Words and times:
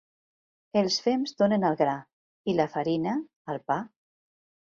Els 0.79 0.95
fems 1.07 1.33
donen 1.41 1.65
el 1.69 1.75
gra 1.83 1.93
i 2.53 2.57
la 2.61 2.67
farina, 2.77 3.13
el 3.55 3.59
pa. 3.69 3.77